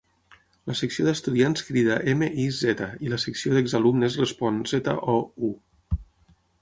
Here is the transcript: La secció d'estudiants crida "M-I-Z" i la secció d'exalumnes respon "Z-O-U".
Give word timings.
La 0.69 0.75
secció 0.77 1.03
d'estudiants 1.07 1.65
crida 1.67 1.97
"M-I-Z" 2.13 2.87
i 3.09 3.13
la 3.15 3.19
secció 3.25 3.53
d'exalumnes 3.59 4.17
respon 4.25 4.59
"Z-O-U". 4.73 5.53